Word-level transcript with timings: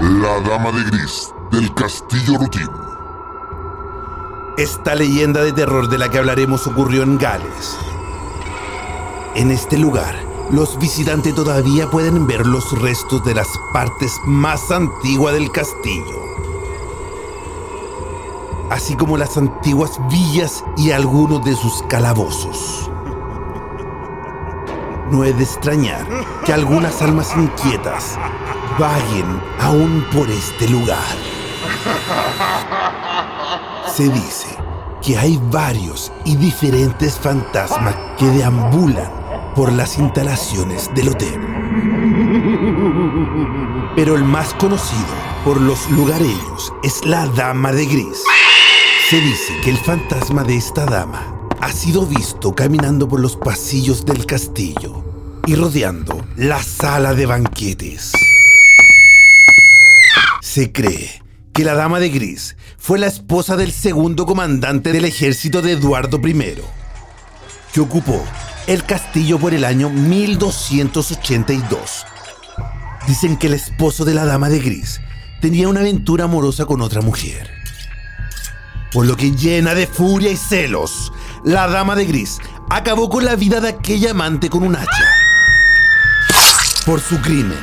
La 0.00 0.38
Dama 0.48 0.70
de 0.70 0.84
Gris 0.84 1.34
del 1.50 1.74
Castillo 1.74 2.38
Rutín. 2.38 2.70
Esta 4.56 4.94
leyenda 4.94 5.42
de 5.42 5.52
terror 5.52 5.88
de 5.88 5.98
la 5.98 6.08
que 6.08 6.18
hablaremos 6.18 6.68
ocurrió 6.68 7.02
en 7.02 7.18
Gales. 7.18 7.76
En 9.34 9.50
este 9.50 9.76
lugar, 9.76 10.14
los 10.52 10.78
visitantes 10.78 11.34
todavía 11.34 11.90
pueden 11.90 12.28
ver 12.28 12.46
los 12.46 12.80
restos 12.80 13.24
de 13.24 13.34
las 13.34 13.48
partes 13.72 14.12
más 14.24 14.70
antiguas 14.70 15.34
del 15.34 15.50
castillo, 15.50 16.22
así 18.70 18.94
como 18.94 19.16
las 19.16 19.36
antiguas 19.36 19.98
villas 20.08 20.64
y 20.76 20.92
algunos 20.92 21.44
de 21.44 21.56
sus 21.56 21.82
calabozos. 21.88 22.87
No 25.10 25.24
es 25.24 25.36
de 25.36 25.44
extrañar 25.44 26.06
que 26.44 26.52
algunas 26.52 27.00
almas 27.00 27.34
inquietas 27.34 28.18
vaguen 28.78 29.40
aún 29.60 30.04
por 30.12 30.28
este 30.30 30.68
lugar. 30.68 31.16
Se 33.94 34.04
dice 34.04 34.48
que 35.02 35.16
hay 35.16 35.40
varios 35.50 36.12
y 36.24 36.36
diferentes 36.36 37.18
fantasmas 37.18 37.96
que 38.18 38.26
deambulan 38.26 39.10
por 39.54 39.72
las 39.72 39.98
instalaciones 39.98 40.90
del 40.94 41.08
hotel. 41.08 41.40
Pero 43.96 44.14
el 44.14 44.24
más 44.24 44.52
conocido 44.54 45.02
por 45.44 45.60
los 45.60 45.90
lugareños 45.90 46.72
es 46.82 47.04
la 47.06 47.26
Dama 47.28 47.72
de 47.72 47.86
Gris. 47.86 48.24
Se 49.08 49.20
dice 49.20 49.58
que 49.62 49.70
el 49.70 49.78
fantasma 49.78 50.44
de 50.44 50.56
esta 50.56 50.84
dama 50.84 51.37
ha 51.60 51.72
sido 51.72 52.06
visto 52.06 52.54
caminando 52.54 53.08
por 53.08 53.18
los 53.20 53.36
pasillos 53.36 54.04
del 54.04 54.26
castillo 54.26 55.40
y 55.46 55.54
rodeando 55.54 56.26
la 56.36 56.62
sala 56.62 57.14
de 57.14 57.24
banquetes. 57.26 58.12
Se 60.40 60.72
cree 60.72 61.22
que 61.52 61.64
la 61.64 61.74
Dama 61.74 62.00
de 62.00 62.08
Gris 62.10 62.56
fue 62.76 62.98
la 62.98 63.06
esposa 63.06 63.56
del 63.56 63.70
segundo 63.72 64.26
comandante 64.26 64.92
del 64.92 65.04
ejército 65.04 65.62
de 65.62 65.72
Eduardo 65.72 66.20
I, 66.26 66.56
que 67.72 67.80
ocupó 67.80 68.22
el 68.66 68.84
castillo 68.84 69.38
por 69.38 69.54
el 69.54 69.64
año 69.64 69.90
1282. 69.90 72.06
Dicen 73.06 73.36
que 73.36 73.46
el 73.48 73.54
esposo 73.54 74.04
de 74.04 74.14
la 74.14 74.24
Dama 74.24 74.48
de 74.48 74.60
Gris 74.60 75.00
tenía 75.40 75.68
una 75.68 75.80
aventura 75.80 76.24
amorosa 76.24 76.66
con 76.66 76.82
otra 76.82 77.00
mujer. 77.00 77.57
Por 78.92 79.06
lo 79.06 79.16
que 79.16 79.32
llena 79.32 79.74
de 79.74 79.86
furia 79.86 80.30
y 80.30 80.36
celos, 80.36 81.12
la 81.44 81.68
Dama 81.68 81.94
de 81.94 82.06
Gris 82.06 82.38
acabó 82.70 83.10
con 83.10 83.24
la 83.24 83.36
vida 83.36 83.60
de 83.60 83.68
aquella 83.68 84.12
amante 84.12 84.48
con 84.48 84.62
un 84.62 84.76
hacha. 84.76 85.04
Por 86.86 87.00
su 87.00 87.20
crimen, 87.20 87.58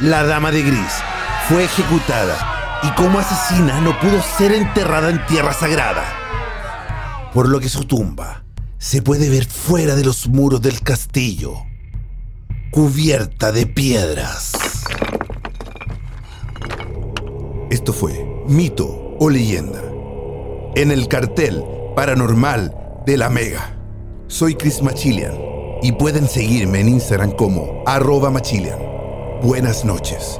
la 0.00 0.24
Dama 0.24 0.50
de 0.50 0.62
Gris 0.62 0.92
fue 1.48 1.64
ejecutada 1.64 2.80
y 2.82 2.90
como 2.90 3.18
asesina 3.18 3.80
no 3.80 3.98
pudo 3.98 4.22
ser 4.36 4.52
enterrada 4.52 5.08
en 5.08 5.24
tierra 5.26 5.54
sagrada. 5.54 6.04
Por 7.32 7.48
lo 7.48 7.58
que 7.58 7.70
su 7.70 7.86
tumba 7.86 8.44
se 8.76 9.00
puede 9.00 9.30
ver 9.30 9.46
fuera 9.46 9.94
de 9.94 10.04
los 10.04 10.28
muros 10.28 10.60
del 10.60 10.82
castillo, 10.82 11.54
cubierta 12.70 13.50
de 13.50 13.66
piedras. 13.66 14.52
Esto 17.70 17.94
fue 17.94 18.44
Mito 18.46 19.16
o 19.18 19.30
Leyenda 19.30 19.95
en 20.76 20.90
el 20.90 21.08
cartel 21.08 21.64
paranormal 21.96 23.02
de 23.06 23.16
la 23.16 23.30
Mega. 23.30 23.74
Soy 24.26 24.54
Chris 24.54 24.82
Machilian 24.82 25.34
y 25.82 25.92
pueden 25.92 26.28
seguirme 26.28 26.80
en 26.80 26.90
Instagram 26.90 27.30
como 27.30 27.82
arroba 27.86 28.30
Machilian. 28.30 28.78
Buenas 29.42 29.86
noches. 29.86 30.38